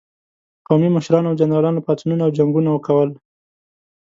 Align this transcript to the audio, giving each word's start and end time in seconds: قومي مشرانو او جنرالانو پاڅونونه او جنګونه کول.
قومي 0.67 0.89
مشرانو 0.97 1.27
او 1.29 1.37
جنرالانو 1.41 1.85
پاڅونونه 1.87 2.21
او 2.25 2.31
جنګونه 2.37 2.69
کول. 2.87 3.09